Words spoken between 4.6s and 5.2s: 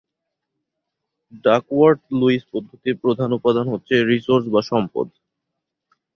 সম্পদ।